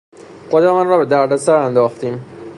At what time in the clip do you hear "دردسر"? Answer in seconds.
1.05-1.55